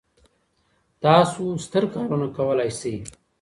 تاسو 1.03 1.43
ستر 1.65 1.83
کارونه 1.93 2.27
کولای 2.37 2.71
سئ. 2.79 2.93